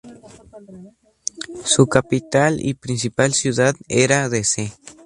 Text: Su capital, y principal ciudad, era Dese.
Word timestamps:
Su 1.63 1.85
capital, 1.85 2.57
y 2.59 2.73
principal 2.73 3.35
ciudad, 3.35 3.75
era 3.87 4.29
Dese. 4.29 4.73